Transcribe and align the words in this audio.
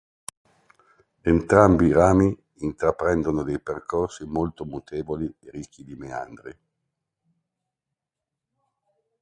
Entrambi 1.21 1.85
i 1.85 1.91
rami 1.93 2.35
intraprendono 2.55 3.43
dei 3.43 3.59
percorsi 3.61 4.25
molto 4.25 4.65
mutevoli 4.65 5.31
e 5.41 5.51
ricchi 5.51 5.83
di 5.83 5.93
meandri. 5.93 6.57